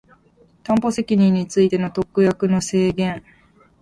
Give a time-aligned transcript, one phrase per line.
[0.63, 3.23] 担保責任についての特約の制限